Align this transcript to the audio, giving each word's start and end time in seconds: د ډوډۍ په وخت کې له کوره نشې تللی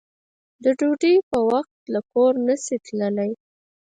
د 0.63 0.65
ډوډۍ 0.77 1.15
په 1.29 1.37
وخت 1.49 1.71
کې 1.81 1.89
له 1.93 1.99
کوره 2.11 2.39
نشې 2.47 2.77
تللی 2.85 3.31